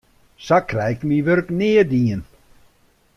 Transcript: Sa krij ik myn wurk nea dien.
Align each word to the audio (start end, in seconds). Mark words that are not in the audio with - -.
Sa 0.45 0.57
krij 0.69 0.93
ik 0.95 1.01
myn 1.07 1.25
wurk 1.27 1.49
nea 1.59 1.83
dien. 1.93 2.21